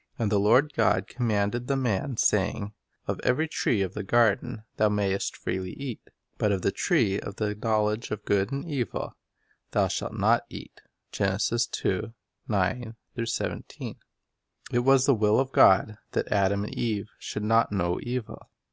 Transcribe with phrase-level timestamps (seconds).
[0.20, 2.72] And the Lord God commanded the man, saying,
[3.08, 6.08] Of every tree of the garden thou mayest freely eat;
[6.38, 9.16] but of the tree of the knowledge of good and evil,
[9.72, 10.82] thou shalt not eat."
[11.18, 12.94] 1 It
[14.70, 18.48] was the will of God that Adam and Eve should not know evil.